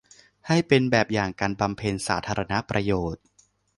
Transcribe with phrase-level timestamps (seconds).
[0.47, 3.23] ให้เป็นแบบอย่างการบำเพ็ญสาธารณประโยชน์